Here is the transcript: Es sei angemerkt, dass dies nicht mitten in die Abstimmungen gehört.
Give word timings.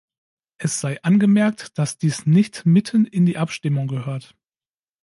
Es 0.57 0.81
sei 0.81 0.99
angemerkt, 1.03 1.77
dass 1.77 1.99
dies 1.99 2.25
nicht 2.25 2.65
mitten 2.65 3.05
in 3.05 3.27
die 3.27 3.37
Abstimmungen 3.37 3.87
gehört. 3.87 4.35